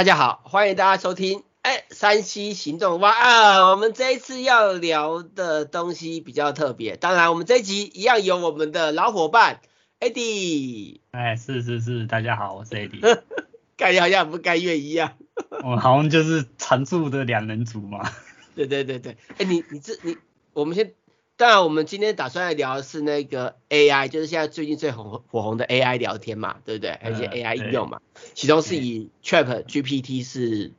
[0.00, 3.70] 大家好，欢迎大家收听哎山西行动哇啊！
[3.70, 9.60] 我们这一次要聊的东西比较特别，当然我们这一集一样有我们的老伙伴
[10.00, 11.00] Eddie。
[11.10, 13.20] 哎，是是是，大家好，我是 Eddie。
[13.76, 15.18] 感觉好像不甘愿一样。
[15.62, 18.10] 我好像就是常驻的两人组嘛。
[18.56, 20.16] 对对对对，哎，你你这你，
[20.54, 20.94] 我们先。
[21.40, 26.98] 当然，我们今天打算来聊的是那个 AI，就是现在最近最红火红的 AI 聊天嘛，对不对？
[27.00, 28.02] 还有一些 AI 应用嘛，
[28.34, 30.72] 其中是以 ChatGPT 是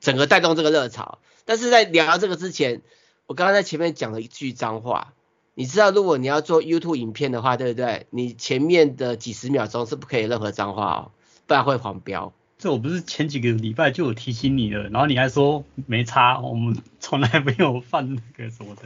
[0.00, 1.20] 整个带动这个热潮。
[1.44, 2.82] 但是在聊这个之前，
[3.28, 5.12] 我刚刚在前面讲了一句脏话，
[5.54, 8.08] 你知道如果你要做 YouTube 影片的话，对不对？
[8.10, 11.10] 你前面的几十秒钟是不可以任何脏话哦，
[11.46, 12.32] 不然会黄标。
[12.58, 18.82] 这我不是前几个礼拜就有提醒你了，然后你还说没差，我们从来没有犯那个什么的。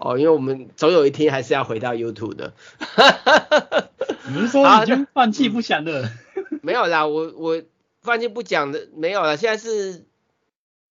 [0.00, 2.52] 哦，因为我们总有一天还是要回到 YouTube 的。
[4.30, 6.10] 你是说已经放弃不想了？
[6.62, 7.62] 没有啦，我我
[8.02, 9.36] 放弃不讲的没有了。
[9.36, 10.04] 现在是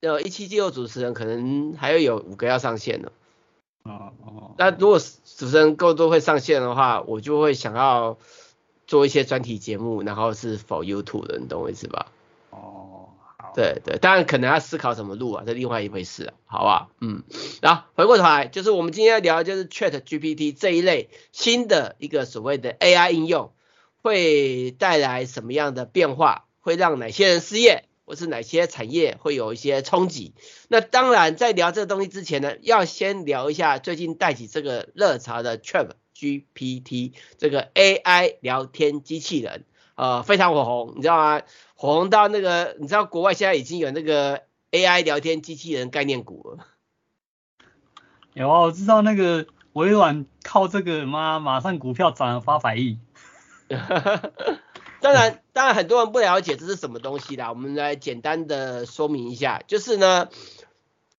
[0.01, 3.11] 呃一期就有主持人，可能还要有五个要上线了。
[3.83, 4.55] 哦哦。
[4.57, 8.17] 那如果主持人够多会上线的话，我就会想要
[8.87, 12.07] 做一些专题节目，然后是 for YouTube 的，你懂我意思吧？
[13.57, 13.73] 哦。
[13.73, 16.91] 对对，当然可能要思考怎么录啊，这另外一回事啊，好不好？
[17.01, 17.23] 嗯，
[17.61, 23.51] 然后回过头来，就是我们今天要聊的就是 ChatGPT 这一类新的一个所谓的 AI 应用，
[24.01, 26.45] 会带来什么样的变化？
[26.59, 30.33] 会让哪些人失业，或是哪些产业会有一些冲击？
[30.67, 39.63] 那当然，在聊这个东西之前呢，要先聊一下最近带起这个热潮的 ChatGPT 这个 AI 聊天机器人，
[39.97, 41.41] 呃，非常火红，你知道吗？
[41.73, 46.67] 火红到那个，你知道国外现在已经有那个 AI 聊天机器人概念股了。
[48.33, 52.99] 有啊，我知道那个微软靠这个妈，马上股票涨了八百亿。
[55.01, 60.29] 当然，当然很多人不了解这是什么东西啦，我们来简单的说明一下，就是呢，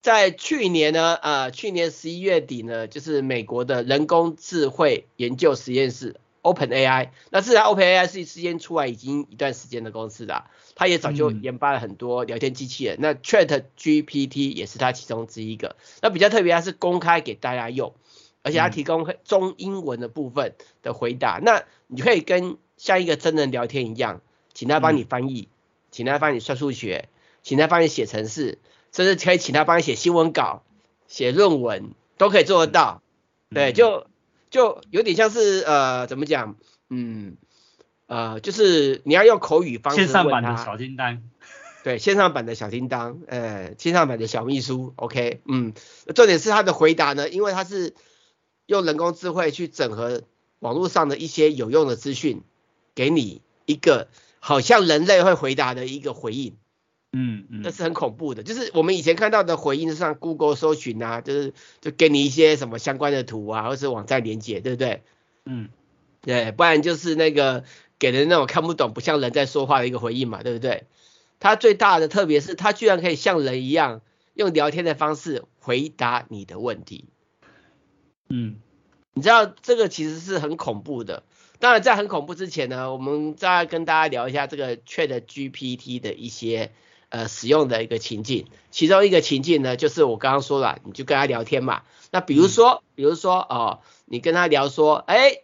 [0.01, 6.21] 在去年呢，呃，去年十一月底呢，就是美国的人工智慧研究实验室。
[6.43, 15.77] OpenAI，那自然 OpenAI 是事先出来已经一段时间的公司啦，它也早就研发了很多聊天机器人，嗯、那 ChatGPT 也是它其中之一个。
[16.01, 17.95] 那比较特别，它是公开给大家用，
[18.43, 21.39] 而且它提供中英文的部分的回答。
[21.39, 24.21] 嗯、那你可以跟像一个真人聊天一样，
[24.55, 25.55] 请他帮你翻译，嗯、
[25.91, 27.09] 请他帮你算数学，
[27.43, 28.59] 请他帮你写程式，
[28.93, 30.63] 甚至可以请他帮你写新闻稿、
[31.07, 33.03] 写论文，都可以做得到。
[33.51, 34.08] 嗯、对，就。
[34.51, 36.57] 就有点像是呃，怎么讲？
[36.91, 37.37] 嗯，
[38.07, 40.05] 呃，就是你要用口语方式。
[40.05, 41.23] 线上版的小叮当。
[41.85, 45.73] 对，线上版的小叮当，呃，线上版的小秘书，OK，嗯，
[46.15, 47.95] 重点是他的回答呢，因为他是
[48.67, 50.23] 用人工智慧去整合
[50.59, 52.43] 网络上的一些有用的资讯，
[52.95, 54.09] 给你一个
[54.41, 56.57] 好像人类会回答的一个回应。
[57.11, 65.03] 嗯嗯，这是很恐怖的，就是我们以前看到的回应，像 Google 搜寻啊，就是就给你一些什么相关的图啊，或是网站连接，对不对？
[65.47, 65.71] 嗯，
[66.21, 67.65] 对，不然就是那个
[67.99, 70.85] 给人那种看不懂、不像人在说话的一个回应嘛，对不对？
[71.41, 74.03] 它最大的特别是它居然可以像人一样
[74.35, 77.07] 用聊天的方式回答你的问题。
[78.29, 78.57] 嗯，
[79.15, 81.23] 你知道这个其实是很恐怖的。
[81.59, 86.71] 当然，在很恐怖之前呢，我们再跟大家聊一下这个 ChatGPT 的一些。
[87.11, 91.83] 呃，使用的一个情境，其中一个情境呢，就是我刚刚说了，你就跟他聊天嘛。
[92.11, 95.39] 那比如说，嗯、比如说哦，你跟他聊说，哎，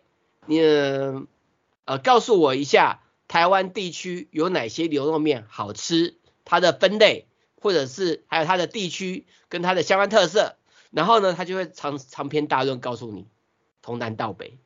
[0.45, 7.27] 你呃，告诉我一下台湾地区有哪些牛肉面好吃，它的分类，
[7.59, 10.57] 或者是还有它的地区跟它的相关特色。
[10.91, 13.27] 然后呢，他就会长长篇大论告诉你，
[13.83, 14.59] 从南到北。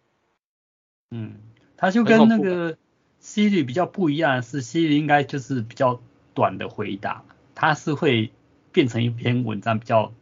[1.12, 1.38] 嗯，
[1.76, 2.76] 他就跟那个
[3.22, 6.02] Siri 比较不一样，是 Siri 应该就是比较。
[6.38, 7.24] 短的回答，
[7.56, 8.30] 它是会
[8.70, 10.12] 变成一篇文章，比较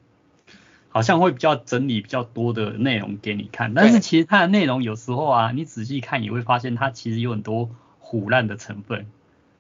[0.89, 3.75] 好像会比较整理比较多的内容给你看。
[3.75, 7.69] 但是其实它的内容有时候啊，你仔细看也会发现它其实有很多
[8.01, 9.07] 腐烂的成分。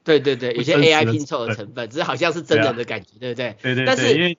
[0.02, 3.56] 对对对，有些 AI 拼凑的成分，只是好像是真人的感觉，对不对？
[3.60, 3.86] 对对对。
[3.86, 4.38] 但是因为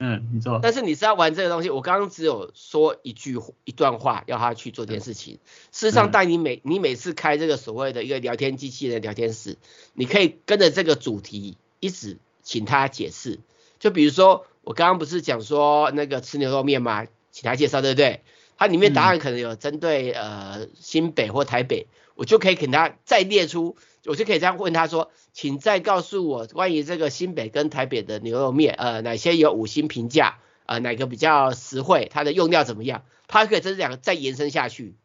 [0.00, 0.58] 嗯，你说。
[0.62, 5.38] 但是你是要玩这个东西，我刚刚只有说一句一段话，要他去做这件事情。
[5.72, 9.58] 事实上，当你每你每次开这个所谓的一个聊天机器人聊天室，
[9.92, 13.38] 你可以跟着这个主题一直请他解释。
[13.78, 17.06] 就比如说，我刚刚不是讲说那个吃牛肉面吗？
[17.30, 18.22] 请他介绍，对不对？
[18.56, 23.76] 它里面答案可能有针对呃新北或台北，我就可以给他再列出。
[24.06, 33.04] 我就可以这样问他说，请再告诉我关于这个新北跟台北的牛肉面，呃，哪些有五星评价，呃，哪个比较实惠，它的用料怎么样？
[33.28, 34.96] 它可以这两个再延伸下去，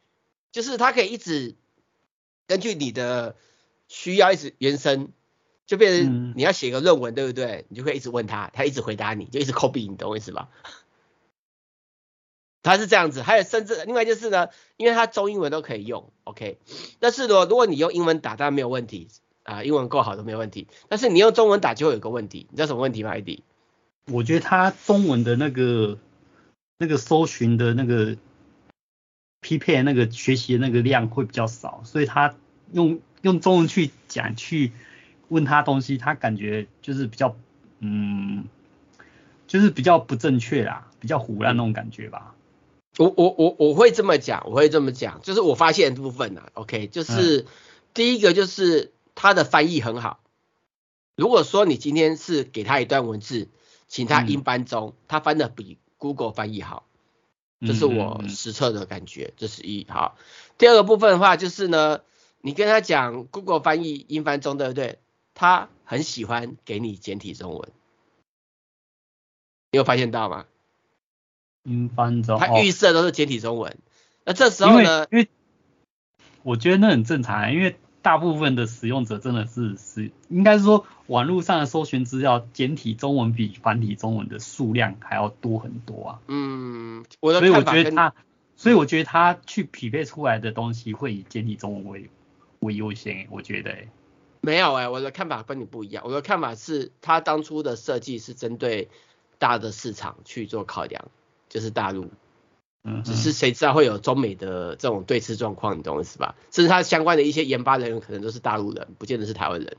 [0.51, 1.56] 就是它可以一直
[2.48, 3.36] 根据你的
[3.88, 5.12] 需要一直延伸，
[5.68, 7.66] 就变成你要写个论文，对不对？
[7.69, 10.50] 你就会一直问他，他一直回答你，就一直 copy，你懂我意思吧？
[12.63, 16.57] 他是这样子，还有甚至另外就是呢，因为它中英文都可以用，OK。
[16.98, 19.07] 但是呢，如果你用英文打，当然没有问题
[19.45, 20.68] 啊，英文够好都没有问题。
[20.89, 23.39] 但是你用中文打就会有个问题，你知道什么问题吗？ID？
[24.12, 25.97] 我觉得他中文的那个
[26.77, 28.18] 那个搜寻的那个
[29.42, 32.36] 匹配那个学习的那个量会比较少，所以他
[32.71, 34.71] 用用中文去讲去
[35.27, 37.36] 问他东西，他感觉就是比较
[37.80, 38.45] 嗯，
[39.48, 42.36] 就是比较不正确啦，比较胡乱那种感觉吧。
[42.98, 47.45] 我我我我会这么讲，我会这么讲，就是我发现的部分啊，OK，就是、嗯、
[47.94, 50.19] 第一个就是他的翻译很好。
[51.15, 53.50] 如果说你今天是给他一段文字，
[53.88, 56.85] 请他英翻中，嗯、他翻的比 Google 翻译好，
[57.62, 60.17] 这是我实测的感觉，这是一好。
[60.57, 62.01] 第二个部分的话就是呢，
[62.41, 65.00] 你跟他讲 Google 翻译英翻中，对不对？
[65.33, 67.71] 他很喜欢给你简体中文，
[69.71, 70.45] 你有发现到吗？
[71.63, 73.71] 英翻中，他预设都是简体中文。
[73.71, 73.77] 哦、
[74.25, 75.07] 那这时候呢？
[75.12, 75.29] 因为
[76.44, 86.19] 我觉得那很正常，因为大部分的使用者真的是是，应该是说网络上的搜寻资料，简体中文比繁体中文的数量还要多很多啊。
[86.28, 88.13] 嗯，我的所以我觉得他，
[88.56, 92.10] 所以我觉得他去匹配出来的东西会以简体中文为
[92.60, 93.25] 为优先。
[93.31, 93.90] 我觉得、欸、
[94.42, 96.04] 没有哎、欸，我的看法跟你不一样。
[96.06, 98.88] 我的看法是他当初的设计是针对
[99.40, 101.06] 大的市场去做考量。
[101.48, 102.10] 就是大陆，
[102.88, 106.36] 嗯，只是谁知道会有中美的这种对峙状况，你懂我意思吧？
[106.52, 109.76] 甚至他相关的一些研发人员可能都是大陆人，不见得是台湾人，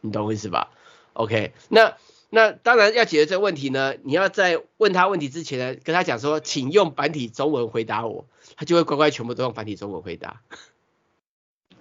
[0.00, 0.70] 你懂我意思吧
[1.14, 1.96] ？OK，那
[2.30, 10.40] 那当然要解决这个问题呢，你要在问他问题之前呢，跟他讲说，请用繁体中文回答我，他就会乖乖全部都用繁体中文回答。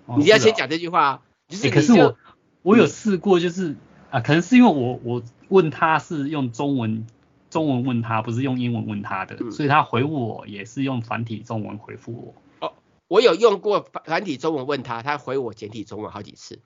[0.08, 2.18] 哦、你要先讲这句话，就是、欸、可是我
[2.64, 3.78] 我有试过，就是、嗯、
[4.10, 7.06] 啊，可能是因为我我问他是用中文。
[7.56, 12.12] 中文问他，不是用英文问他的，嗯、所以他回我也是用繁体中文回复
[12.60, 12.68] 我。
[12.68, 12.74] 哦，
[13.08, 16.60] 我有用过繁体中文问他，他回我简体中文好几次。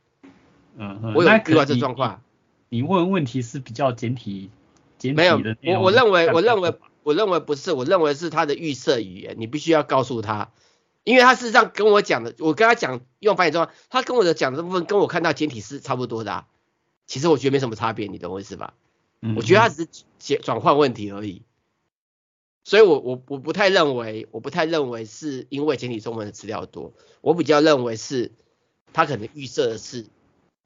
[0.77, 2.23] 嗯嗯，我有遇到这状况。
[2.69, 4.49] 你问问题是比较简体，
[4.97, 5.39] 简体没有，
[5.75, 10.49] 我我认为我认为我认为不是，我认为是他的预设语言，你必须要告诉他，
[11.03, 16.47] 因为他事实上跟我讲的，我跟他讲用繁体中文，他跟我的讲的部分跟我看到简体是差不多的啊。
[17.05, 18.73] 其实我觉得没什么差别，你懂我意思吧？
[19.35, 19.87] 我觉得他只
[20.19, 21.41] 是转换问题而已，
[22.63, 28.31] 所以我我我不太认为，我不太认为是因为简体中文的资料多，我比较认为是
[28.93, 30.05] 他可能预设的是，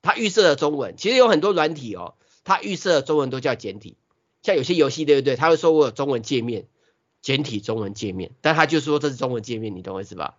[0.03, 2.13] 他预设的中文，其实有很多软体哦，
[2.43, 3.97] 他预设的中文都叫简体，
[4.43, 5.35] 像有些游戏对不对？
[5.35, 6.67] 他会说我有中文界面，
[7.23, 10.37] 简体中文界面，但他就说这是中文界面，你懂我意思吧？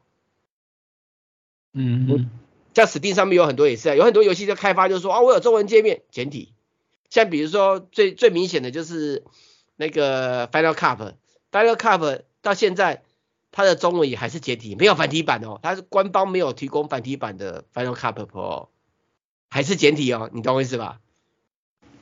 [1.73, 2.31] 嗯嗯，
[2.75, 6.54] 像 Steam 上面有很多也是，有很多游戏的开发就是说啊，我有中文界面，简体。
[7.11, 9.25] 像比如说最最明显的就是
[9.77, 13.05] 那个 Final Cup，Final Cup 到现在
[13.53, 18.69] 它的中文也还是简体，没有繁体版哦，它是官方没有提供繁体版的 Final Cut Pro，
[19.49, 21.01] 还是简体哦，你懂我意思吧？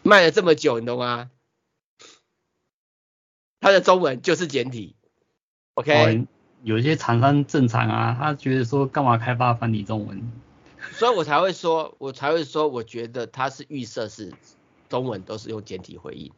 [0.03, 1.31] 卖了这么久，你懂吗？
[3.61, 4.97] 它的中文就是简体
[5.75, 5.93] ，OK？
[5.93, 6.27] 哦，
[6.65, 10.33] 有一些厂商正常啊，他觉得说干嘛开发繁体中文，
[10.93, 14.33] 所以我才会说，我才会说，我觉得它是预设是。
[14.93, 16.33] 中文都是用简体回应，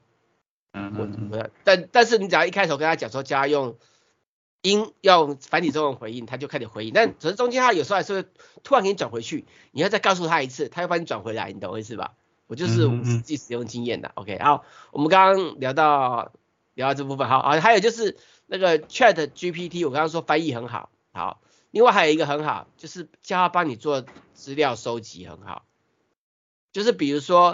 [0.75, 3.77] 嗯，嗯，嗯，但但是你只要一开头跟他讲说，叫他用
[4.63, 6.93] 英用繁体中文回应，他就开始回应。
[6.95, 8.29] 但只是中间他有时候还是会
[8.63, 12.15] 突然给你转回去，你要再告诉他一次，他又帮你转回来，你懂我意思吧？
[12.47, 14.13] 我就是我实际使用经验的。
[14.15, 16.31] OK，好，我们刚刚聊到
[16.75, 21.41] 聊到这部分，好啊，还有就是那个 Chat GPT，我刚刚说翻译很好，好，
[21.73, 25.65] 另外还有一个很好，就是叫他帮你做资料收集很好，
[26.71, 27.53] 就是比如说。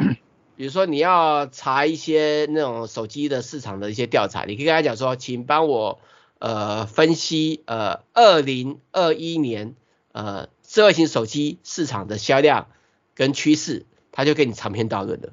[0.60, 5.98] 比如说你要查一些那种手机的市场的一些调查，你可以跟他讲说，请帮我
[6.38, 9.74] 呃分析呃二零二一年
[10.12, 12.66] 呃智慧型手机市场的销量
[13.14, 15.32] 跟趋势，他就给你长篇大论的。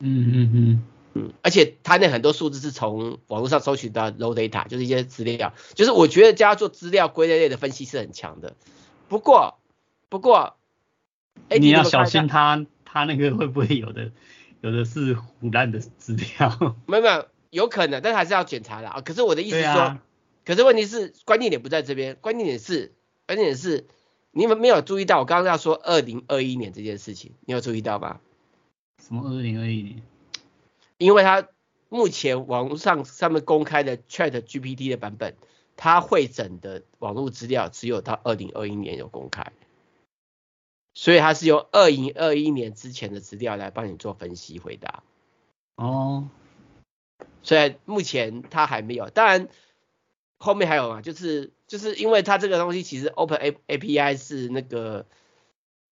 [0.00, 0.82] 嗯嗯嗯
[1.12, 8.54] 嗯，而且他那很多数字是从网络上搜取到 raw data，就是一些资料，就是我觉得叫他做资料归类类的分析是很强的。
[9.08, 9.58] 不过
[10.08, 10.56] 不过，
[11.50, 14.12] 哎，你要小心他他那个会不会有的。
[14.66, 19.00] 有的是腐烂的资料， 没有没有，有可能，但还是要检查的啊。
[19.00, 20.02] 可是我的意思是说，啊、
[20.44, 22.92] 可是问题是关键点不在这边，关键点是，
[23.28, 23.86] 关键点是，
[24.32, 28.18] 你们没有注意到我刚刚要说二零二一年这件事情，你有注意到吗？
[29.00, 30.02] 什么二零二一年？
[30.98, 31.46] 因为它
[31.88, 35.36] 目前网络上上面公开的 Chat GPT 的版本，
[35.76, 39.52] 它会诊的网络资料只有到二零二一年有公开。
[40.96, 45.02] 所以它是用二零二一年之前的资料来帮你做分析回答。
[45.76, 46.30] 哦，
[47.42, 49.48] 所以目前它还没有，当然
[50.38, 55.04] 后面还有嘛，就是就是因为它这个东西其实 Open A API 是那个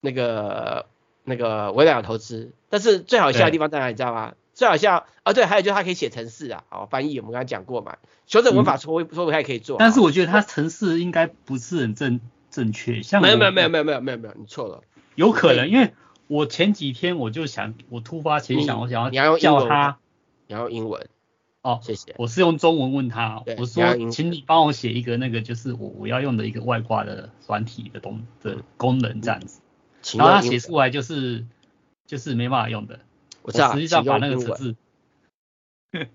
[0.00, 0.86] 那个
[1.22, 4.34] 那个微软有投资，但是最好笑的地方在哪里，你知道吗？
[4.54, 9.76] 最好笑啊，对，还有就是它可以写程式啊，好翻译我们刚才讲过嘛，修正文法错误错误它也可以做。
[9.78, 12.20] 但是我觉得它程式应该不是很正
[12.50, 14.82] 正确，像没有没有没有没有没有没有没有，你错了，
[15.14, 15.92] 有可能，因为
[16.26, 19.98] 我前几天我就想，我突发奇想，我想要叫他，
[20.46, 21.08] 你要用英文，
[21.62, 29.60] 哦，谢谢，我是用中文问他，我说，请你帮我写一个那个就是我我要用的一个外挂的软体的东的功能这样子，
[30.16, 31.44] 然后他写出来就是
[32.06, 33.00] 就是没办法用的。
[33.42, 34.76] 我知道，实际上把那个词字，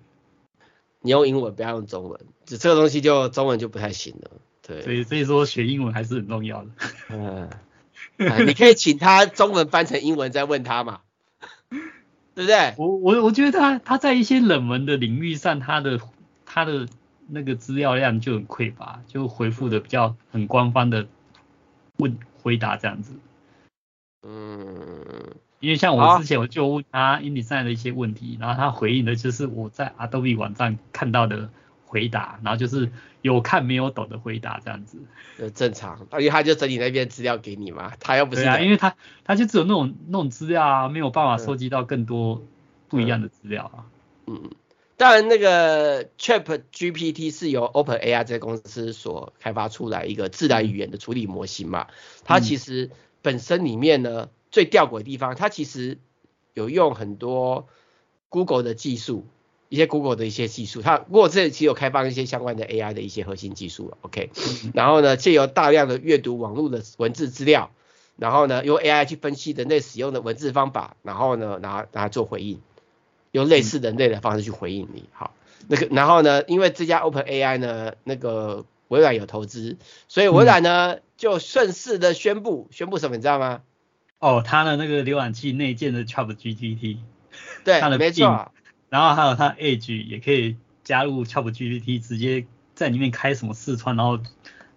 [1.02, 4.32] 你用英文不要用中文，这这个东西就中文就不太行了。
[4.64, 6.70] 对，所以所以说学英文还是很重要的。
[7.10, 7.50] 嗯，
[8.46, 11.02] 你可以请他中文翻成英文再问他嘛，
[12.36, 12.74] 对不对？
[12.78, 16.00] 我我我觉得他他在一些冷门的领域上，他的
[16.46, 16.88] 他的
[17.28, 21.08] 那个资料量就很匮乏，就回复的比较很官方的
[21.98, 23.14] 问回答这样子。
[24.24, 25.06] 嗯。
[25.62, 31.50] 因为像我之前我就问他 InDesign 的一些问题，然后他回应的就是我在 Adobe 网站看到的
[31.90, 32.92] 回答，然后就是
[33.22, 35.00] 有看没有懂的回答这样子。
[35.40, 38.44] 呃，正常，因为他就整理那边资料给你嘛，他又不是。
[38.44, 42.44] 对啊，因为他他就只有那种那种资料啊，没有办法收集到更多
[42.88, 43.86] 不一样的资料啊。
[44.28, 44.52] 嗯，嗯，
[44.98, 51.88] 当然那个 ChatGPT 是由 OpenAI 这个公司所开发出来一个自然语言的处理模型嘛，
[52.24, 52.92] 它其实
[53.22, 54.30] 本身里面呢。
[54.52, 56.00] 最吊诡的地方，它其实
[56.56, 57.68] 有用很多
[58.30, 59.28] Google 的技术，
[59.70, 64.32] 一些 Google 的一些技术，它不过这里其实有开放一些相关的 AI 的一些核心技术，OK，
[64.74, 67.70] 然后呢，借由大量的阅读网络的文字资料，
[68.18, 72.60] 然后呢，用 AI 去分析人类使用的文字方法，然后呢，拿拿做回应，
[73.32, 75.36] 用类似人类的方式去回应你，好，
[75.68, 83.62] 那个然后呢，因为这家 OpenAI 呢，那个微软有投资，所以微软呢就顺势的宣布，宣布什么你知道吗？
[84.18, 86.98] 哦，它的那个浏览器内建的 ChatGPT，
[87.64, 88.52] 对，没错。
[88.90, 94.20] 然后还有它 Edge 也可以加入 ChatGPT，直接在里面开什么视窗，然后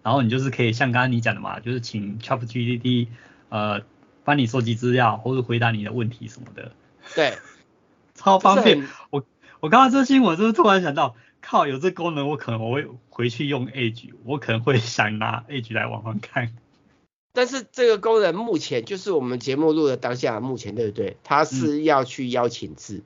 [0.03, 3.07] 然后你就是可以像刚刚你讲的嘛，就是请 ChatGPT
[3.49, 3.81] 呃
[4.23, 6.71] 帮你收集资料或者回答你的问题什么的。
[7.15, 7.33] 对，
[8.15, 8.87] 超方便。
[9.09, 9.25] 我
[9.59, 16.53] 我刚刚这新闻就是突然想到，靠，有这功能，我可能我会回去用 Edge，我可能会想拿 Edge 来玩玩看。
[17.33, 21.17] 但是这个功能目前就是我们节目录的当下，目前对不对？
[21.23, 23.03] 它是要去邀请制，嗯、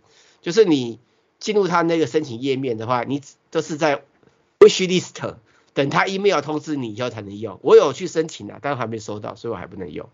[0.48, 1.02] 就是你
[1.40, 4.04] 进入他那个申请页面的话，你都是在
[4.60, 5.36] wish list
[5.74, 7.60] 等他 email 通知你以后才能用。
[7.64, 10.08] 我有去申请啊，但是还没收到，所以我还不能用。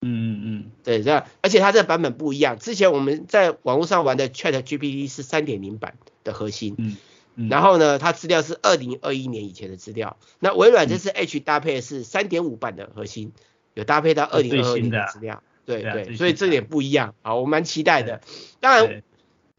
[0.00, 2.58] 嗯嗯嗯，对，这样，而且它这个版本不一样。
[2.58, 6.96] 之前我们在网络上玩的 Chat GPT 是三点零版的核心，嗯，
[7.36, 10.16] 嗯然后呢，它资料是二零二一年以前的资料。
[10.40, 13.32] 那微软这次 H 搭配的是三点五版的核心。
[13.74, 18.22] 有搭配到二零二二年的资料，对对，对，所以这点不一样，好，我蛮期待的。
[18.58, 19.02] 当然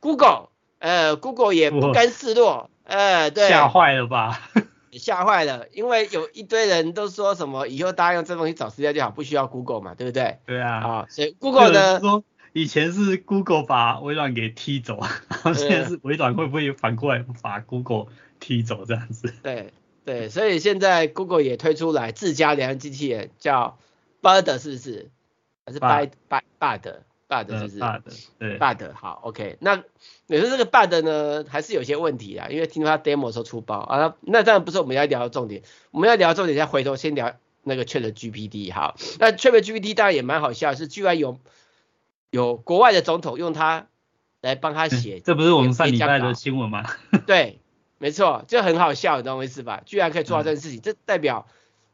[0.07, 0.49] ，Google，
[0.79, 4.49] 呃，Google 也不甘示弱，呃，对，吓坏了吧？
[4.93, 10.37] 吓坏了，因为有一堆人都说什么以后大家用这东西找资料就好，不需要 Google 嘛，对不对？
[10.45, 12.23] 对啊，啊，所以 Google 呢，说
[12.53, 14.99] 以前是 Google 把微软给踢走，
[15.29, 18.05] 然后现在是微软会不会反过来把 Google
[18.39, 19.33] 踢走这样子？
[19.43, 19.73] 对
[20.05, 23.77] 对，所以现在 Google 也推出来自家聊天机器人叫。
[24.19, 25.11] Bard 是不是？
[25.63, 26.81] 还是 Bard Bard Bard
[27.29, 28.01] 是不是？Bard
[28.39, 29.57] 对，Bard 好，OK。
[29.59, 29.83] 那
[30.27, 32.47] 你说这个 Bard 呢，还是有些问题啊？
[32.49, 34.15] 因为听说他 demo 的时候出包啊。
[34.21, 38.95] 那当然不是我们要聊的重点，我们要聊的重点，再回头先聊那个 ChatGPT 好。
[39.19, 41.37] 那 ChatGPT 当然也蛮好笑，是居然有
[42.29, 43.87] 有国外的总统用它
[44.41, 46.85] 来帮他写， 这不是我们上礼拜的新闻吗？
[47.27, 47.59] 对，
[47.97, 49.81] 没错，就很好笑，你懂我意思吧？
[49.85, 51.45] 居然可以做到这件事情，嗯、这代表。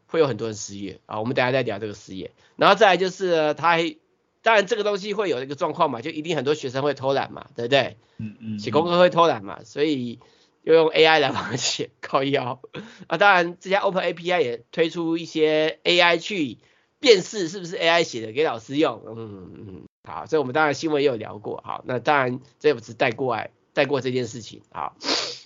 [0.05, 3.95] 会有很多人失业啊，我们等下再聊这个失业，然后再来就是他还，
[4.43, 7.97] 当然这个东西会有一个状况嘛，就一定很多学生会偷懒嘛，对不对？
[8.17, 10.19] 嗯嗯，写功课会偷懒嘛，所以
[10.61, 12.61] 又用 AI 来帮他写，靠腰
[13.07, 13.17] 啊。
[13.17, 16.59] 当然这家 Open API 也推出一些 AI 去
[16.99, 24.95] 辨识是不是 AI 写的给老师用，嗯嗯，好，所以我们当然新闻也有聊过，好，那当然这也不是带过来带过这件事情，好，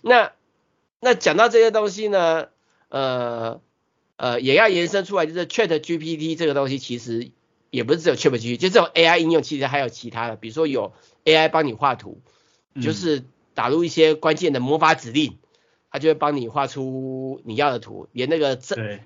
[0.02, 0.34] 那
[1.00, 2.48] 那讲到这些东西呢，
[2.90, 3.62] 呃。
[4.20, 7.30] 呃，也要延伸出来，就是 Chat GPT 这个东西其实
[7.70, 10.94] 也不是只有 Chat GPT，就这种 AI 应用其实还有其他的，比如说有
[11.26, 12.22] AI 帮你画图，
[12.82, 15.38] 就是打入一些关键的魔法指令，
[15.92, 19.00] 它就会帮你画出你要的图，连那个正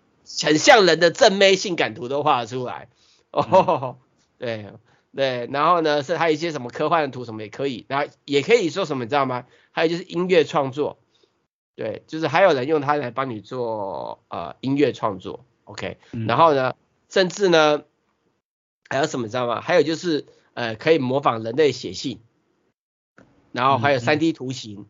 [0.44, 2.90] 很像人的正妹性感图都画得出来。
[3.32, 3.98] 哦，
[4.38, 4.68] 对
[5.16, 9.46] 对，然后呢是还有一些什么科幻的图什么也可以，然后也可以说什么你知道吗？
[9.72, 11.00] 还有就是音乐创作，
[11.76, 16.76] 对，就是还有人用它来帮你做呃音乐创作，OK，、嗯、然后呢
[17.10, 17.84] 甚至呢
[18.92, 19.62] 还有什么你知道吗？
[19.62, 22.22] 还有就是呃可以模仿人类写信，
[23.52, 24.86] 然后还有 3D 图形，嗯、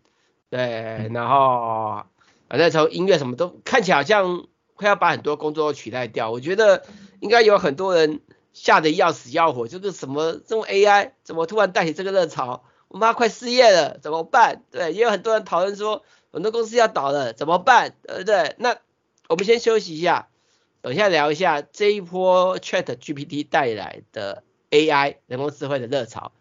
[0.50, 2.03] 对，然后
[2.50, 4.48] 反正从音乐什么都看起来好像。
[4.74, 6.84] 快要把很多工作都取代掉，我觉得
[7.20, 8.20] 应该有很多人
[8.51, 14.63] 吓得要死要活，就是什么这种 AI 怎么突然带起这个热潮，我妈快失业了怎么办？
[14.72, 17.93] 对，也有很多人讨论说很多公司要倒了怎么办？
[18.01, 18.55] 对不对？
[18.58, 18.75] 那
[19.29, 20.29] 我们先休息一下，
[20.81, 26.31] 等一下聊一下这一波 ChatGPT 带来的 AI 人工智慧的热潮，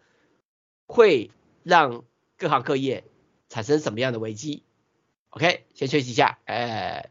[0.87, 1.31] 会
[1.63, 2.03] 让
[2.37, 3.03] 各行各业
[3.49, 4.63] 产生什么样的危机
[5.29, 7.09] ？OK，先休息一下，哎。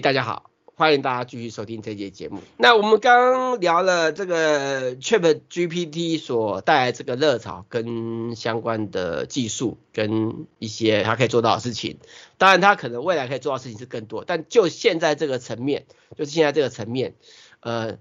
[0.00, 2.40] 大家好，欢迎大家继续收听这节节目。
[2.56, 11.98] 那我们刚聊了这个 ChatGPT 所带来这个热潮跟相关的技术跟一些它可以做到的事情。
[12.38, 15.84] 当然，它可能未来可以做到的事情是更多，但就现在这个层面，
[16.16, 17.14] 就是现在这个层面，
[17.60, 17.98] 呃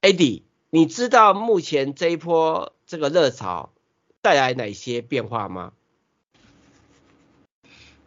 [0.00, 3.72] ，Adi，你知道目前这一波这个热潮
[4.22, 5.74] 带来哪些变化吗？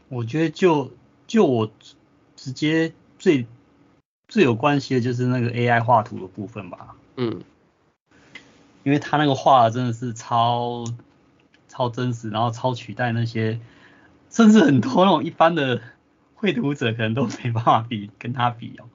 [0.09, 0.89] 我觉得就
[1.27, 1.69] 就我。
[2.41, 3.45] 直接最
[4.27, 6.95] 最有关系的就是那个 AI 画图的部分吧。
[7.15, 7.43] 嗯，
[8.81, 10.85] 因为他那个画真的是超
[11.67, 13.59] 超真实，然后超取代那些，
[14.31, 15.81] 甚至很多那种一般的
[16.33, 18.89] 绘图者可能都没办法比跟他比哦。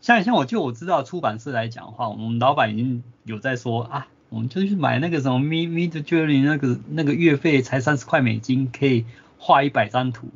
[0.00, 9.04] 像像我就我知道出版社来讲的话，我们老板已经有在说啊，我们就去买那个什么 Midjourney 那个那个月费才三十块美金，可以
[9.38, 10.26] 画一百张图，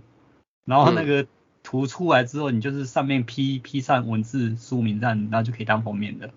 [0.65, 1.27] 然后那个。
[1.67, 6.31] 嗯图出来之后，你就是上面 P P 上文字书名这样，然后就可以当封面的。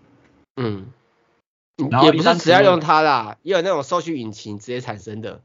[0.56, 0.88] 嗯，
[1.92, 5.42] 然后也不是只要用它啦，也有那种搜寻引擎直接产生的。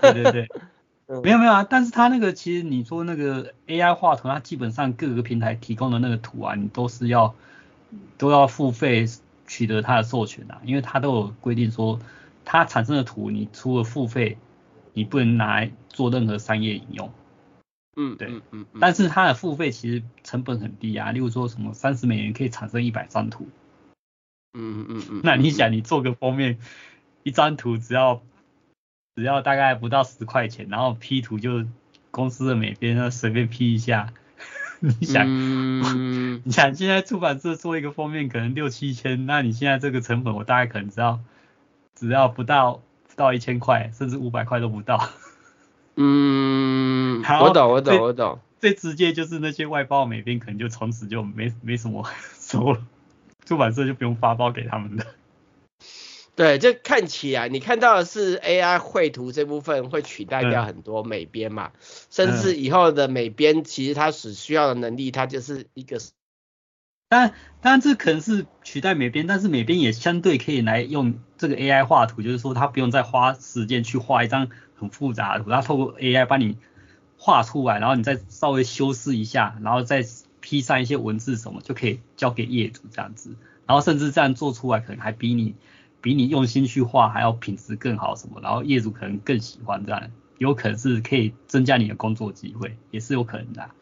[0.00, 0.48] 对对对，
[1.22, 7.34] 没有没有啊，但是它那个其实你说那个 AI 画图，它基本上各个平台提供的那个图啊，你都是要
[8.16, 9.04] 都要付费
[9.46, 12.00] 取得它的授权啊，因为它都有规定说，
[12.46, 14.38] 它产生的图你除了付费，
[14.94, 17.12] 你不能拿来做任何商业引用。
[18.02, 23.46] 嗯，对，嗯嗯，但是它的付费其实成本很低啊，例如说什么三十美元可以产生一百张图。
[24.54, 26.58] 嗯嗯嗯嗯，那你想，你做个封面，
[27.22, 28.22] 一张图只要
[29.14, 31.66] 只要大概不到十块钱，然后 P 图就
[32.10, 34.12] 公司的美编呢随便 P 一下，
[34.80, 41.20] 你想，嗯、 你想现在出版社做一个封面可能六七千，那你现在这个成本我大概可能只要
[41.94, 45.10] 只要不到不到一千块，甚至五百块都不到。
[46.02, 52.08] 嗯，我懂我懂我懂，最直接就是那些外包美编可能就从此就没没什么
[52.40, 52.80] 收了。
[53.44, 55.04] 出版社就不用发包给他们的。
[56.36, 65.98] 对，这看起来你看到的是 AI 绘图这部分会取代掉很多美编嘛，嗯、甚至以后的美编其实它所需要的能力，它就是一个。
[67.10, 74.48] 当然，当然这可能是取代美编，但是美编也相对可以来用这个 AI 画图，就是说它不用再花时间去画一张
[74.80, 76.56] 很复杂的图，他透过 AI 帮你
[77.16, 80.04] 画出来，然后你再稍微修饰一下，然后再。
[80.42, 85.54] P 上一些文字什么就可以交给业主这样子，然后甚至这样做出来可能还比你
[86.00, 93.74] 比你用心去画还要品质更好什么，然后业主可能更喜欢这样，有可能是可以增加你的工作机会，也是有可能的啊。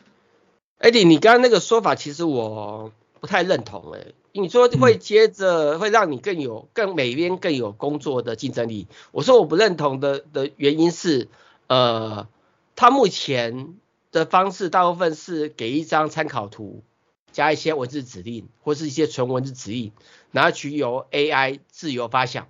[0.81, 4.01] Eddie，你刚刚那个说法其实我不太认同哎，
[4.43, 11.29] 你说会接着会让你更有更美边更有工作的竞争力，我说我不认同的的原因是，
[11.67, 12.29] 呃，
[12.77, 13.77] 他目前。
[14.11, 16.83] 的方式大部分是给一张参考图，
[17.31, 19.93] 加一些文字指令或是一些纯文字指令，
[20.31, 22.49] 然后去由 AI 自由发想。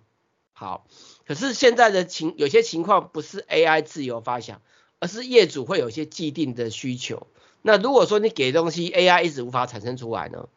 [0.52, 0.86] 好，
[1.26, 4.62] 可是现在的情有些情况不是 AI 自由发想，
[5.00, 7.26] 而是业主会有一些既定的需求。
[7.60, 10.48] 那如果说你给东西 AI 一直无法产生出来呢？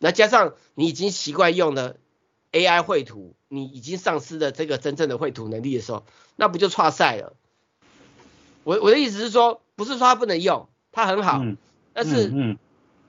[0.00, 1.94] 那加上你已经习惯用了
[2.50, 7.34] AI 绘图，你已经丧失了这个真正的绘图能力的时候，那不就差赛了？
[8.64, 9.62] 我我的意思是说。
[9.76, 11.56] 不是说它不能用，它很好，嗯、
[11.94, 12.58] 但是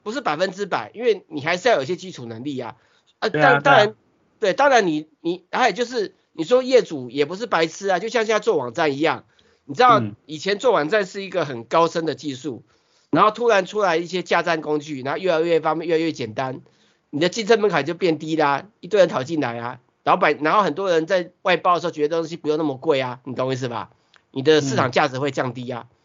[0.03, 2.77] 不是百分之百，因为你还是要有一些基础能力呀、
[3.19, 3.27] 啊。
[3.27, 3.95] 啊，当当然，
[4.39, 9.25] 对，当然你你还有就是你说业主也不是白痴啊，就像现在做网站一样，
[9.65, 12.63] 你知道以前做网站是一个很高深的技术，
[13.09, 16.61] 然后突然出来一些架站工具，然后越来越方便，越来越简单，
[17.11, 23.91] 你的竞争门槛就变低啦，一堆人跑进来啊，老板，然后很多人在外包的时候觉得东西不用那么贵啊，你懂我意思吧？
[24.31, 25.87] 你的市场价值会降低啊。
[25.89, 25.95] 嗯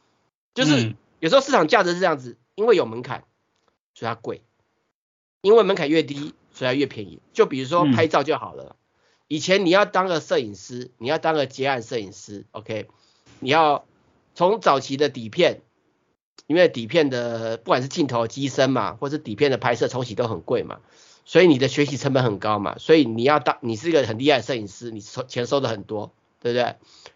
[0.57, 3.25] 就是有时候市场价值是这样子，因为有门槛，
[3.93, 4.41] 所以它贵；
[5.43, 7.21] 因为门槛越低，所以它越便宜。
[7.35, 8.75] 就比如说拍照就好了，
[9.29, 12.89] 以前你要当个摄影师，你要当个结案摄影师，OK，
[13.41, 13.85] 你要
[14.35, 15.61] 从早期的底片，
[16.47, 20.81] 因为底片的不管是镜头机身嘛，或是底片的拍摄冲洗都很贵嘛，
[21.25, 26.75] 所以你的学习成本很高嘛，所以你要当你是一个很厉害的摄影师，你收钱收的很多，对不对？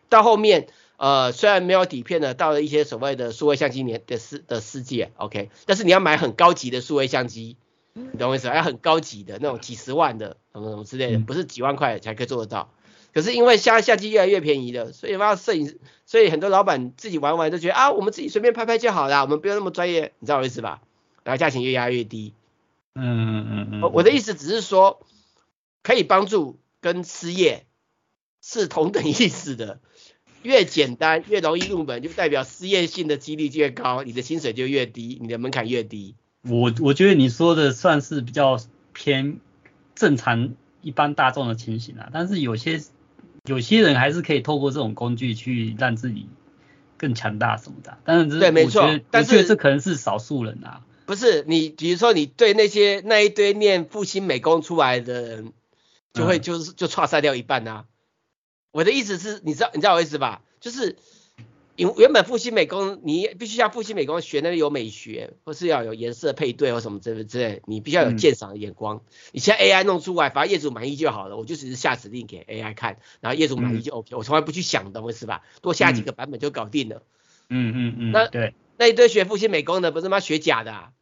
[0.09, 0.69] 到后面。
[1.03, 7.57] 呃，虽然没有底片的，到了一些所谓的数位相机年的世的世界，OK，但是你要买很高级的数位相机，
[7.95, 8.55] 你懂我意思吧？
[8.55, 12.71] 要很高级的那种几十万的什么什么之类的，不是几万块才可以做得到。
[13.13, 20.83] 可是因为现在相机越来越便宜了，所以发摄影，所以很多老板自己玩玩都觉得啊，我们自己随便拍拍就好了，我们不用那么专业，你知道我意思吧？
[21.25, 22.35] 然后价钱越压越低。
[22.95, 23.93] 嗯嗯嗯嗯。
[23.93, 25.07] 我的意思只是说，
[25.83, 27.67] 可以帮助跟失业
[28.43, 29.81] 是同等意思的。
[30.43, 36.15] 越简单越容易入门，就代表失业性的几率就越高，你的薪水就越低，你的门槛越低。
[36.49, 38.59] 我我觉得你说的算是比较
[38.95, 39.39] 偏
[39.95, 42.81] 正常一般大众的情形啊，但是有些
[43.51, 46.29] 有些人还是可以透过这种工具去让自己
[46.97, 47.99] 更强大什么的。
[48.05, 50.83] 但是对，没错，但是这可能是少数人啊。
[51.05, 55.53] 不是你，比如说你对那些那一堆念复兴美工出来的人，
[56.13, 57.87] 就会就是就剉赛掉一半啊。
[58.71, 60.43] 我的意思是，你知道你知道我意思吧？
[60.61, 60.97] 就是
[61.81, 69.03] 原原本复兴美工，你必须像复兴美工学那个有美学，或是要有颜色配对或什么之类之类，你必须要有鉴赏的眼光。
[69.33, 75.43] 你现在 AI 弄出来，反正业主满意就好了，我就只是下指令给 AI 看，然后业主满意就 OK，我从来不去想，懂我意思吧？
[75.63, 77.03] 多下几个版本就搞定了。
[77.49, 78.13] 嗯嗯嗯。
[78.13, 80.93] 那对，那一堆学复兴美工的，不是他妈学假的啊？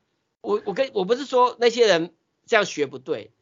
[0.40, 2.14] 我我跟我不是说那些人
[2.46, 3.32] 这样学不对。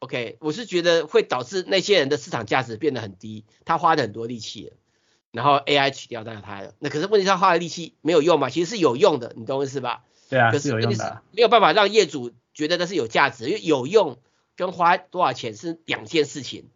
[0.00, 4.76] OK，我是觉得会导致那些人的市场价值变得很低，他花了很多力气了，
[5.34, 6.74] 然后 AI 取掉掉他了。
[6.78, 8.48] 那可是问题，他花的力气没有用嘛？
[8.48, 10.04] 其实是有用的，你懂我意思吧？
[10.30, 11.22] 对啊，可是有用的。
[11.32, 14.18] 没有办法让业主觉得那是有价值，因为有用
[14.54, 16.70] 跟花多少钱是两件事情。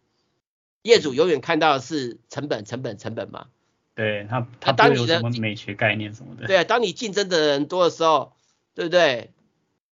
[0.81, 3.47] 业主永远看到的是成本，成本，成本嘛。
[3.95, 6.47] 对他，他当你有什么美学概念什么的。
[6.47, 8.33] 对啊，当你竞争的人多的时候，
[8.75, 9.31] 对不对？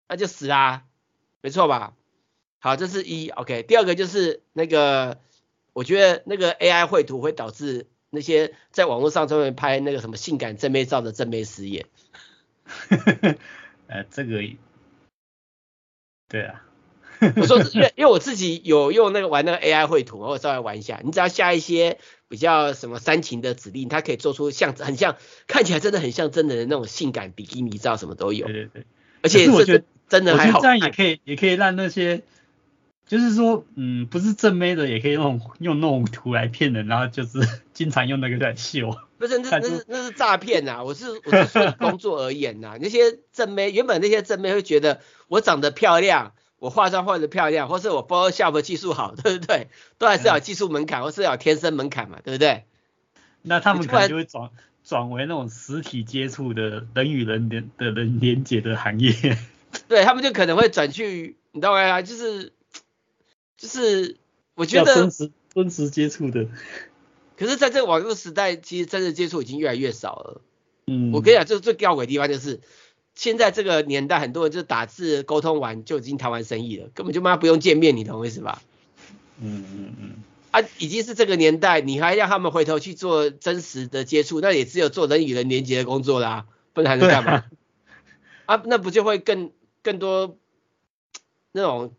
[0.07, 0.83] 那就死啦，
[1.41, 1.93] 没错吧？
[2.59, 3.63] 好，这是一 OK。
[3.63, 5.19] 第二个就是那个，
[5.73, 11.85] 我觉得那个 AI 绘图会导致那些在网络上专门拍那个什么性感正妹照的正妹失业。
[13.87, 14.41] 呃，这个，
[16.27, 16.63] 对啊。
[17.35, 21.01] 我说，因为 因为我自己有用那个玩那个 AI 绘图，我稍微玩一下。
[21.03, 25.17] 你只要下一些比较什么煽情的指令，它可以做出像很像
[25.47, 28.45] 看起来真的很像真的那种性感比基尼照，什么都有。
[28.45, 28.85] 对对对。
[29.23, 30.61] 而且我觉得真的还好。
[30.61, 32.21] 这样也可以，也可以让那些，
[33.07, 37.39] 就是说，嗯，不是正妹的，也可以用用那种图来骗人，然后就是
[37.73, 38.97] 经常用那个在秀。
[39.17, 40.83] 不是，那那是那是诈骗呐！
[40.83, 46.33] 我是我是说工作而言呐， 那些正妹原本那些正妹会觉得我长得漂亮。
[46.59, 49.67] 我化妆化的漂亮，或是我 Photoshop 技术好，对不对？
[49.99, 52.63] 都还是有技术门槛，嗯、或是有天生门槛嘛，对不对？
[53.43, 54.49] 那他们可能就会转
[54.83, 59.13] 转为那种实体接触的人与人连的人连接的行业。
[59.87, 62.01] 对，他们就可能会转去，你知道吗？
[62.01, 62.51] 就是
[63.57, 64.17] 就是，
[64.55, 66.47] 我觉得真实真实接触的。
[67.35, 70.41] 可是在这个网络时代，其实真实接触已经越来越少了。
[70.85, 72.61] 嗯，我跟你讲，就是最吊诡的地方就是。
[73.19, 78.61] 现在这个年代，很多人就打字沟通完就已经谈完生意了，根本就妈不用见面，你懂我意思吧？
[79.41, 80.11] 嗯嗯嗯。
[80.51, 87.31] 啊，已经是这个年代，你还让他们回头去做真实的接触，那也只有做人与人连接的工作啦，不然还能干嘛？
[88.45, 90.37] 啊，啊，那不就会更更多
[91.53, 91.95] 那种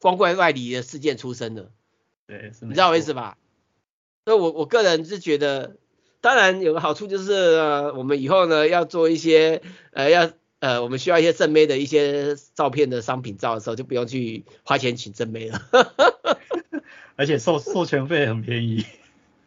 [0.00, 1.70] 光怪外离的事件出生的？
[2.26, 3.36] 对，你知道我意思吧？
[4.24, 5.76] 所以我我个人是觉得，
[6.20, 10.30] 当然有个好处就是，呃，我们以后呢要做一些呃要。
[10.58, 15.60] 呃，我们需要一些正妹的一些照片的商品照的时候，就不用去花钱请正妹了。
[17.14, 18.82] 而且授授权费很便宜。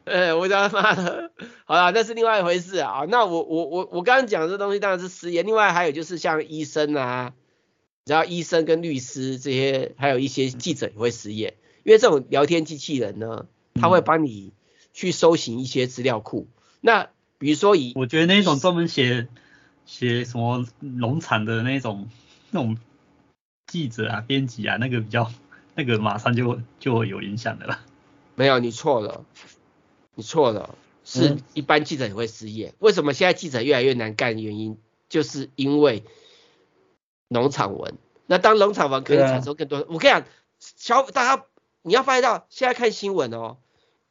[0.06, 1.32] 呃， 我他妈的，
[1.66, 3.06] 好啦，那是另外一回事啊。
[3.10, 7.34] 那我我我我刚刚讲的这东西当然是失业，另外还有就是像医生啊，
[8.10, 13.46] 只要医生跟律师这些，还有一些记者也会失业，因为这种聊天机器人呢，
[13.76, 14.52] 他会帮你
[14.96, 16.48] 去搜寻一些资料库。
[16.82, 19.28] 那比如说以，我觉得那种专门写。
[19.86, 22.10] 写什么农场的那种
[22.52, 22.78] 那种
[23.66, 25.32] 记者啊、编辑啊，那个比较
[25.74, 27.80] 那个马上就就会有影响的了。
[28.36, 29.26] 没有，你错了，
[30.14, 32.68] 你错了，是一般记者也会失业。
[32.68, 34.78] 嗯、为什么现在记者越来越难干的原因，
[35.10, 36.04] 就是因为
[37.30, 37.96] 农场文。
[38.28, 40.26] 那当农场文可以产生更多，啊、我跟你讲，
[40.60, 41.46] 小大家
[41.82, 43.58] 你要发现到现在看新闻哦。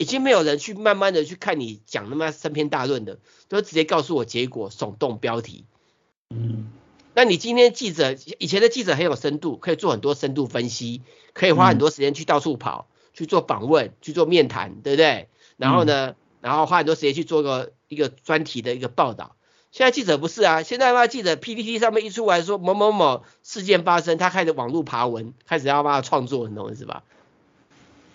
[0.01, 5.65] 已经没有人去慢慢的去看你讲那么三篇大论的，都直接告诉我结果，耸动标题。
[6.31, 6.71] 嗯，
[7.15, 11.03] 那你今天记者，以前的记者很有深度，可以做很多深度分析，
[11.33, 15.29] 可以花很多时间去到处跑，嗯、去做访问，去做面谈，对不对？
[15.57, 19.35] 然后呢，嗯、然后花很多时间去做个一个专题的一个报道。
[19.71, 27.05] 现在记者不是啊，现在嘛记者 PPT 上面一出来说某某某事件发生，他开始网络爬文，开始要帮他创作，你懂意思吧？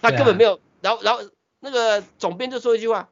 [0.02, 1.22] 他根本没有，啊、然后然后。
[1.66, 3.08] 那个总编就说一句话：“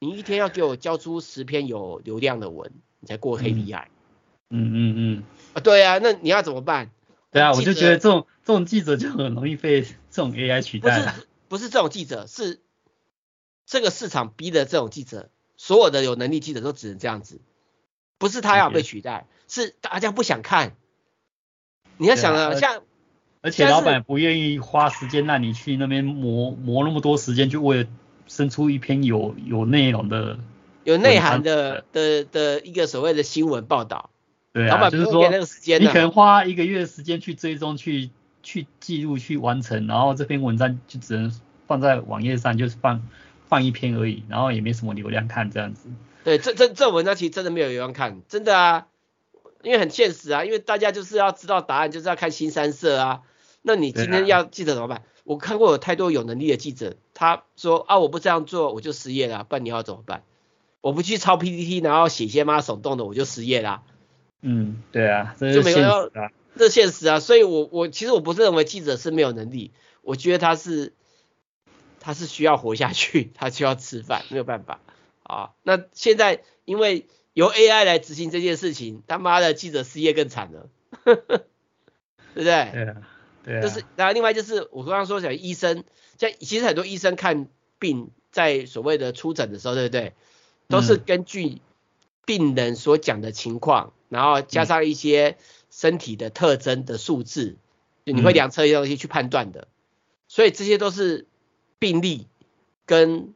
[0.00, 3.84] 你一天要给我交出十篇有流量的文，你才过黑 KPI。”
[4.48, 5.24] 嗯嗯嗯。
[5.52, 6.90] 啊，对啊，那你要怎么办？
[7.30, 10.98] 对啊，我就觉得这种这种记者就很容易被这种 AI 取代。
[10.98, 12.62] 不是不是这种记者，是
[13.66, 17.38] 这个市场逼的这种记者，所有的有能力记者都只能这样子。
[18.20, 20.74] 不是他要被取代，是大家不想看。
[21.96, 22.82] 你要想啊，像。
[23.40, 27.88] 而且老板不愿意花时间让你去那边磨磨那么多时间，就为了
[28.26, 30.38] 生出一篇有有内容的、
[30.84, 34.10] 有内涵的的的一个所谓的新闻报道。
[34.52, 38.10] 对啊，老板不给那个时间，你可能花一个月的时间去追踪、去
[38.42, 41.32] 去记录、去完成，然后这篇文章就只能
[41.66, 43.08] 放在网页上，就是放
[43.48, 45.88] 放一篇而已，然后也没什么流量看这样子。
[46.24, 48.86] 对，这这这文章其实真的没有流量看，真的啊，
[49.62, 53.22] 因为很现实啊，因为大家就是要知道答案，就是要看新三色啊。
[53.62, 54.98] 那你今天要记者怎么办？
[54.98, 60.22] 啊、我看过有太多有能力的记者，他说啊，我不这样做我就失业了，不然你要怎么办？
[60.80, 63.82] 我不去抄 PPT，然后写些妈手动的，我就失业啦。
[64.40, 66.10] 嗯，对啊，这就没有要，
[66.56, 67.20] 这现实啊。
[67.20, 70.94] 所以我我其实我不是认为记者是没有能力，我觉得他是
[72.00, 74.80] 他是需要活下去，他需要吃饭，没有办法
[75.30, 75.50] 啊。
[75.62, 80.68] 那现在因为由 AI 来执行这件事情，他妈的记者失业更惨了，
[81.04, 82.42] 对不对？
[82.44, 83.08] 对啊。
[83.42, 85.84] 对、啊，就是，然后另外就是我刚刚说讲医生，
[86.18, 90.12] 像其实很多医生看病，在所谓的出诊的时候，对不对？
[90.68, 91.62] 都是根据
[92.26, 95.38] 病人所讲的情况，嗯、然后加上一些
[95.70, 97.56] 身体的特征的数字，
[98.04, 99.66] 嗯、就你会量测一些东西去判断的。
[100.28, 101.26] 所以这些都是
[101.78, 102.28] 病例
[102.84, 103.32] 跟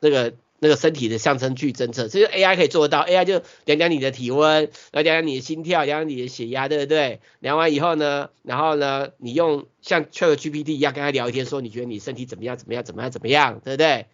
[0.00, 7.20] 那个那个身体的相称去侦测，这个 AI 可以做得到，AI 就量量你的体温，然后量量你的心跳，量量你的血压，对不对？
[7.38, 12.56] 量完以后呢，然后呢，你用像 ChatGPT 一样跟他聊天，说你觉得你身体怎么样？
[12.56, 12.82] 怎么样？
[12.82, 13.10] 怎么样？
[13.10, 13.60] 怎么样？
[13.64, 14.06] 对不对？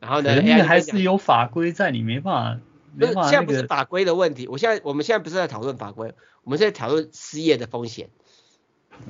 [0.00, 2.60] 然后呢，那个还是有法规在，你没办法。
[2.98, 8.08] 不是，现在不是法规的问题，我现在我们现在不是在讨论法规，我们现在讨论失业的风险。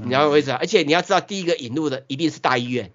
[0.02, 0.56] 你要为什么？
[0.56, 2.92] 而且你要知道，第一个引入的一定是大医院，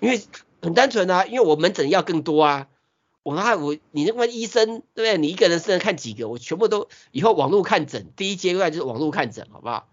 [0.00, 0.18] 因为
[0.60, 2.68] 很单纯啊，因为我门诊要更多啊。
[3.22, 5.18] 我那我你那个医生对不对？
[5.18, 6.28] 你一个人是能看几个？
[6.28, 9.88] 我全部都以后网络看诊，第一阶段就是网络看诊，好不好？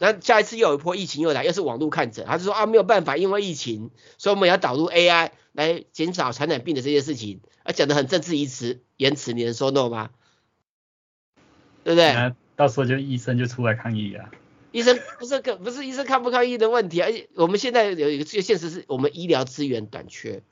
[0.00, 10.10] 那下一次又有一波疫情又来，又是网络看诊，他就说啊没有办法，因为疫情，所以我们要导入 AI 来减少传染病的这些事情，而讲得很政治言辞，言辞你能说 no 吗？
[11.84, 12.34] 对不对？
[12.56, 14.30] 到时候就医生就出来抗议啊。
[14.72, 20.42] 医生不是看不是医生看不看医的问题，而且我们现在有一个最现实是我们医疗资源短缺。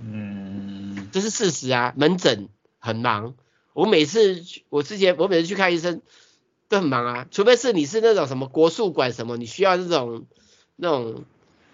[0.00, 3.34] 嗯，这是事实啊，门诊很忙，
[3.72, 6.02] 我每次我之前我每次去看医生。
[6.66, 10.24] 都很忙啊，除非是你是那种什么国术馆什么，你需要那种
[10.76, 11.24] 那种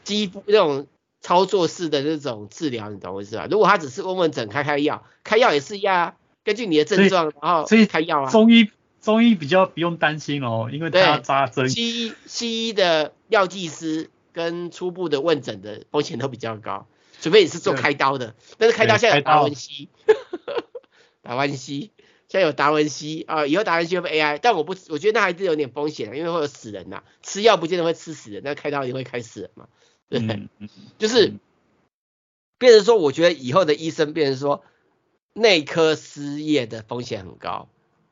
[0.03, 0.89] 肌肤那种
[1.21, 3.47] 操作式的那种治疗，你懂我意思吧？
[3.49, 8.31] 如果他只是问问诊、开开药，开药也是一样啊，根据你的症状，然后所以开药啊。
[8.33, 8.69] 中医
[9.01, 11.69] 中医比较不用担心哦，因为他要扎针。
[11.69, 16.87] 西医西医的药剂师跟初步的问诊的风险都比较高，
[17.21, 19.89] 除非你是做开刀的，但是开刀现在有达文西，
[21.23, 21.93] 达文西。
[22.29, 29.67] 现在有达文西啊，以后达文西会 AI，但我不，我觉得那还是有点风险，因为会有死人呐，吃药不见得会吃死人，那开刀也会开死人嘛，
[30.09, 30.37] 对不对？
[30.61, 31.33] 嗯、就是，
[32.57, 34.63] 变成说，我觉得以后的医生变成说，
[35.33, 37.69] 内科失业的风险很高，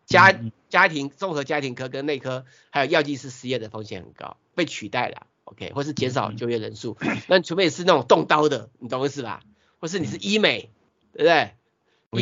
[0.08, 0.34] 家
[0.68, 6.96] 家庭综合家庭科跟内科还有药剂师失业的风险很高，被取代了，OK，或是减少就业人数，
[7.28, 9.42] 那除非你是那种动刀的，你懂我意思吧？
[9.78, 10.70] 或是你是医美，
[11.12, 11.54] 对不对？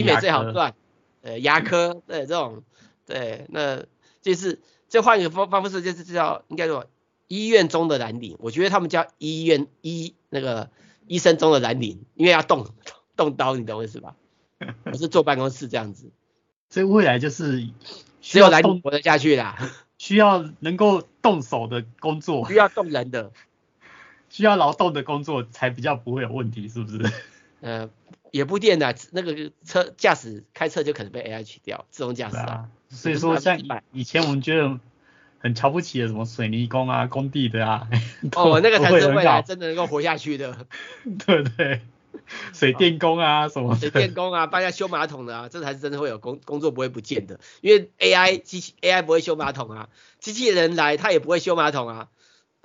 [0.01, 0.75] 医美最好赚。
[1.23, 2.63] 呃，牙科对这种，
[3.07, 3.85] 对，那
[4.21, 6.87] 就是这换一个方方式，就是叫应该说
[7.29, 10.71] 医院中的蓝领，我觉得他们叫医院医那个
[11.07, 12.67] 医生中的蓝领，因为要动
[13.17, 14.17] 动刀，你懂我意思吧？
[14.85, 16.11] 我是坐办公室这样子。
[16.69, 17.69] 所以未来就是
[18.21, 19.57] 只有蓝领活得下去啦，
[19.99, 23.33] 需要能够动手的工作，需要动人的，
[24.31, 27.13] 需要劳动的工作才比较不会有问题，是不是？
[27.61, 27.89] 呃。
[28.33, 32.69] 也不电的，那个车驾驶开车就可能被 AI 取掉，自动驾驶啊，啊。
[32.91, 33.59] 所以说像
[33.93, 34.79] 以前我们觉得
[35.39, 37.89] 很瞧不起的什么水泥工啊、工地的啊，
[38.37, 40.67] 哦，那个才是未来真的能够活下去的。
[41.25, 41.81] 对对，
[42.55, 49.89] 水电工啊什么，水电工啊，帮人家修马桶的啊，这才是真的会有工工作不会不见的，因为 AI 机器 AI 不会修马桶啊，
[50.21, 52.09] 机器人来他也不会修马桶啊。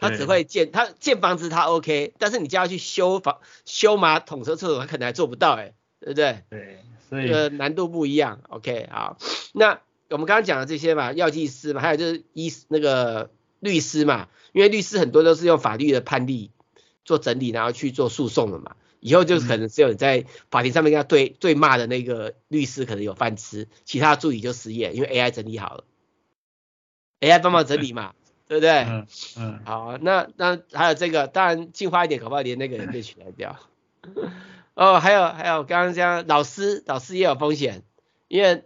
[0.03, 6.41] 他只会建，他建房子他 OK，但是你叫他去修房、修马桶、修厕所，他可能还做不到，哎，对不对？
[6.49, 8.39] 对，所以这个难度不一样。
[8.49, 9.19] OK，好，
[9.53, 16.49] 那我们刚刚讲的这些嘛，药剂师嘛，还有就是医那个律师嘛，因为律师很多都是用法律的判例
[17.05, 18.75] 做整理，然后去做诉讼的嘛。
[19.01, 25.83] 以后就是可能只有你在法庭上面跟他对对骂的那个律师可能有饭吃，其他助理就失业，因为 AI 整理好了
[27.19, 28.13] ，AI 帮忙整理嘛。
[28.51, 28.69] 对不对？
[28.79, 29.59] 嗯嗯。
[29.63, 33.57] 好，那那还有这个，当然进化一点，搞不好连那个也被取代掉。
[34.75, 37.83] 哦，还有还有，刚刚讲老师，老师也有风险，
[38.27, 38.65] 因为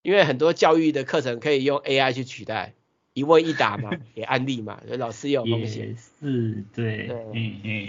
[0.00, 2.72] 因为很多教育的课程可以用 AI 去取代，
[3.12, 5.88] 一问一答嘛， 给案例嘛，所以老师也有风险。
[5.88, 7.83] 也是，对，对嗯嗯。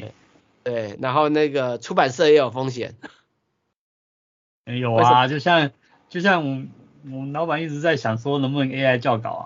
[0.65, 2.95] 对，然后那个出版社也有风险。
[4.65, 5.71] 没有啊，就像
[6.09, 6.69] 就像我们
[7.03, 9.45] 我们老板一直在想说，能不能 AI 校稿啊？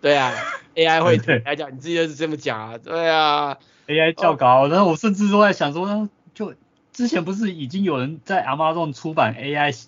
[0.00, 0.32] 对啊。
[0.74, 2.78] AI 会 来讲，你自己就是这么讲啊？
[2.78, 6.54] 对啊，AI 教稿，然后我甚至都在想说，就
[6.92, 9.86] 之前不是已经有人在 Amazon 出版 AI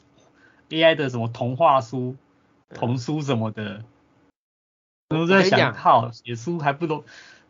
[0.68, 2.14] AI 的什么童话书、
[2.72, 3.82] 童书什么的，
[5.08, 7.02] 我都在想，靠，写书还不如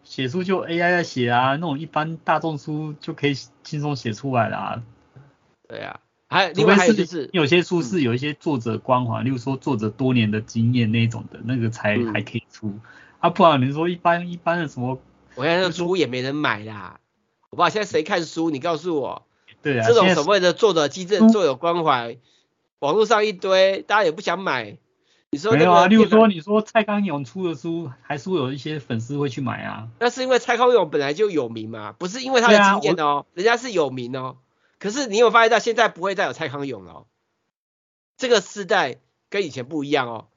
[0.06, 3.34] 写书就 AI 在写啊，那种一般大众书就可以
[3.64, 4.82] 轻松写出来了啊。
[5.68, 5.98] 对啊，
[6.28, 12.78] 还另外还有就是有些书是有一些作者光环，例如说作者多年的经验那种的，那个才还可以出。
[13.18, 14.96] 啊，不然你说一般一般的什么？
[15.34, 17.00] 我现在书也没人买啦，
[17.50, 18.50] 我不知道现在谁看书？
[18.50, 19.26] 你告诉我。
[19.60, 19.84] 对啊。
[19.86, 22.16] 这种所谓的作者机制、作者关怀，
[22.78, 24.78] 网络上一堆，大家也不想买。
[25.30, 25.86] 你说没有啊？
[25.86, 29.88] 例如说，你说蔡康永出的书，还是会有一些粉丝会去买啊。
[30.00, 34.38] 那是因为蔡康永本来就有名嘛，不是因为他的经验哦，人家是有名哦。
[34.78, 37.06] 可是你有发现到现在不会再有蔡康永了哦。
[38.16, 38.96] 这个时代
[39.28, 40.28] 跟以前不一样哦。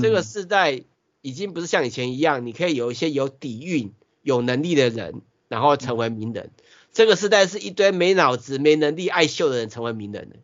[0.00, 0.82] 这个时代。
[1.20, 6.52] 已经不是像以前一样，你可以有一些有底蕴、有能力的人然后成为名人。
[6.92, 10.36] 这个时代是一堆没脑子、没能力、爱秀的人成为名人的。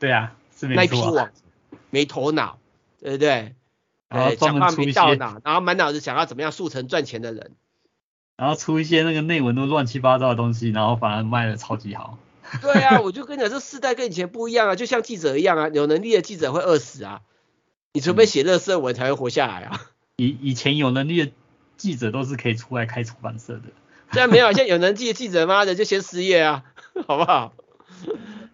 [0.00, 0.96] 对啊，是没错。
[0.96, 1.30] 那批网
[1.90, 2.58] 没头脑，
[3.00, 3.54] 对不对？
[4.08, 7.52] 然后讲话没到脑，然后满脑子想要怎么样速成赚钱的人。
[8.36, 12.18] 然后出一些那个内文都乱七八糟的东西，然后反而卖的超级好。
[12.62, 17.22] 对啊，我就跟你讲，这世代跟以前不一样啊，就像记者一样啊，有能力的记者会饿死啊，
[17.92, 19.80] 你除非写垃圾文才会活下来啊。
[20.16, 21.32] 以以前有能力的
[21.76, 23.62] 记者都是可以出来开出版社的。
[24.12, 26.64] 现在没有，现在有能力的记者 妈的就先失业啊，
[27.08, 27.52] 好不好？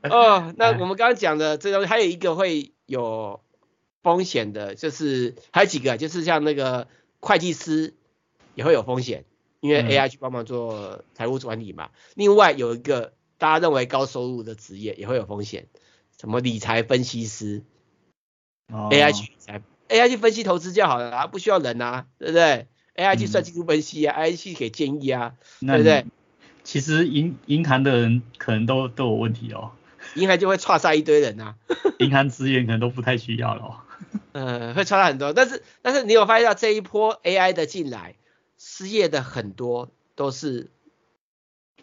[0.05, 3.41] 哦，那我们刚刚讲的这东西还有一个会有
[4.03, 6.89] 风险的，就是还有几个，就是像那个
[7.21, 7.95] 会计师
[8.55, 9.25] 也会有风险。
[9.61, 15.69] 因为 AI 去帮忙做财务管理嘛，嗯、另外有一个大家认为高收入的职业也会有风险，
[16.21, 17.63] 什么理财分析师、
[18.73, 26.07] 哦、，AI 去理财，AI 去分析投资就好了啊，不需要人啊，对不对？AI 去算技术分析啊、嗯、，AI 去给建议啊，对不对？
[26.65, 29.71] 其实银银行的人可能都都有问题哦，
[30.17, 31.55] 银行就会 差杀一堆人啊，
[32.01, 33.77] 银行资源可能都不太需要了哦，
[34.33, 38.17] 嗯， 会差他很多，但是但是你有发现到这一波 AI 的进来？
[38.65, 40.71] 失业的很多都是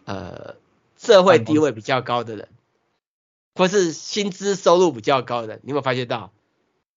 [0.05, 0.55] 呃
[0.97, 2.47] 社会地位比较高的人，
[3.53, 6.31] 或是薪资收入比较高的人，你有没有发现到？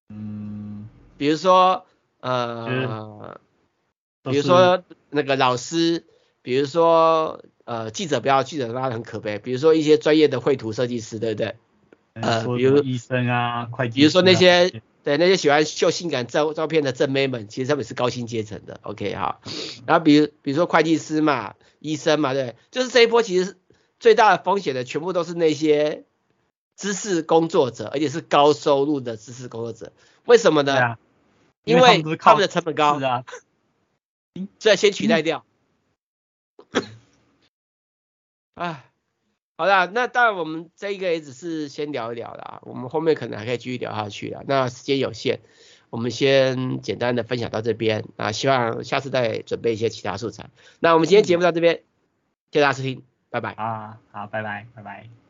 [0.09, 1.85] 嗯，比如说
[2.20, 3.41] 呃，
[4.23, 6.05] 比如说那个老师，
[6.43, 9.41] 比如说呃记者，不要记者，他很可悲。
[9.41, 11.57] 比如说一些专业的绘图设计师，对不对？
[12.14, 14.81] 呃，比如医生啊，会计师，比如说那些。
[15.05, 19.40] 对那些喜欢秀性感照照片的正妹们，其实他们是高薪阶层的，OK 哈。
[19.86, 23.57] 然后比如比如说会计师嘛，医生嘛，对，就是这一波其实
[23.98, 26.05] 最大的风险的全部都是那些
[26.76, 29.92] 知识工作者，而且是高收入的知识工作者。
[30.24, 30.78] 为什么呢？
[30.78, 30.98] 啊、
[31.64, 33.24] 因为他们，的成本高，是啊，
[34.61, 35.44] 所以先取代掉。
[38.55, 38.91] 哎、嗯。
[39.57, 44.42] 好啦，那当然我们这一个也只是先聊一聊啦，我们后面可能还可以继续聊下去啦。
[44.46, 45.40] 那时间有限，
[45.90, 50.50] 我们先简单的分享到这边啊，希望下次再准备一些其他素材。
[50.80, 51.74] 那我们今天节目到这边，
[52.50, 53.53] 谢谢大家收听，拜拜。
[53.53, 55.22] 啊，好，拜拜，拜拜。